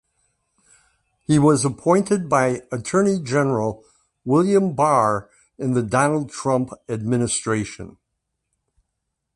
[1.27, 3.83] He was appointed by Attorney General
[4.25, 7.97] William Barr in the Donald Trump administration.